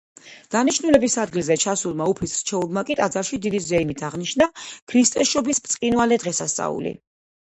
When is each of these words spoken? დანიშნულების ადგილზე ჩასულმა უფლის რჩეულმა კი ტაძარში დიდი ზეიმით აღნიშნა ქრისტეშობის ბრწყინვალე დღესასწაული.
დანიშნულების 0.53 1.15
ადგილზე 1.23 1.57
ჩასულმა 1.63 2.05
უფლის 2.13 2.31
რჩეულმა 2.37 2.83
კი 2.87 2.97
ტაძარში 3.01 3.39
დიდი 3.43 3.61
ზეიმით 3.65 4.01
აღნიშნა 4.09 4.47
ქრისტეშობის 4.93 5.61
ბრწყინვალე 5.67 6.17
დღესასწაული. 6.25 6.95